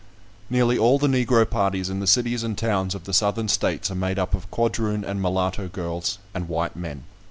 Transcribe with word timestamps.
Nearly 0.49 0.79
all 0.79 0.97
the 0.97 1.05
Negro 1.07 1.47
parties 1.47 1.87
in 1.87 1.99
the 1.99 2.07
cities 2.07 2.41
and 2.41 2.57
towns 2.57 2.95
of 2.95 3.03
the 3.03 3.13
Southern 3.13 3.47
States 3.47 3.91
are 3.91 3.93
made 3.93 4.17
up 4.17 4.33
of 4.33 4.49
quadroon 4.49 5.03
and 5.05 5.21
mulatto 5.21 5.67
girls, 5.67 6.17
and 6.33 6.49
white 6.49 6.75
men. 6.75 7.03